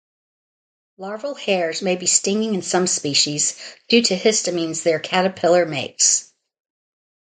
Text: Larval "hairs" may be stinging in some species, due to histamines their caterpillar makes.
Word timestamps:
Larval 0.97 1.35
"hairs" 1.35 1.83
may 1.83 1.95
be 1.95 2.07
stinging 2.07 2.55
in 2.55 2.63
some 2.63 2.87
species, 2.87 3.55
due 3.87 4.01
to 4.01 4.17
histamines 4.17 4.81
their 4.81 4.97
caterpillar 4.99 5.67
makes. 5.67 6.33